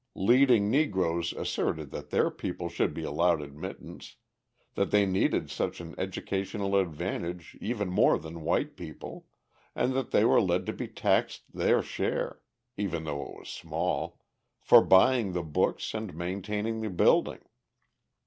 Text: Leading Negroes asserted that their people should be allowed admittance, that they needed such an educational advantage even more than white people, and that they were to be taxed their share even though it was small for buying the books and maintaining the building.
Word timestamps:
Leading 0.15 0.71
Negroes 0.71 1.31
asserted 1.31 1.91
that 1.91 2.09
their 2.09 2.31
people 2.31 2.69
should 2.69 2.91
be 2.91 3.03
allowed 3.03 3.39
admittance, 3.39 4.15
that 4.73 4.89
they 4.89 5.05
needed 5.05 5.51
such 5.51 5.79
an 5.79 5.93
educational 5.95 6.75
advantage 6.75 7.55
even 7.61 7.87
more 7.87 8.17
than 8.17 8.41
white 8.41 8.75
people, 8.75 9.27
and 9.75 9.93
that 9.93 10.09
they 10.09 10.25
were 10.25 10.39
to 10.59 10.73
be 10.73 10.87
taxed 10.87 11.43
their 11.53 11.83
share 11.83 12.41
even 12.77 13.03
though 13.03 13.21
it 13.21 13.37
was 13.37 13.49
small 13.49 14.19
for 14.59 14.81
buying 14.81 15.33
the 15.33 15.43
books 15.43 15.93
and 15.93 16.15
maintaining 16.15 16.81
the 16.81 16.89
building. 16.89 17.41